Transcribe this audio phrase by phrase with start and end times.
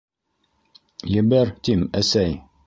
[1.17, 2.35] -Ебәр, тим, әсәй!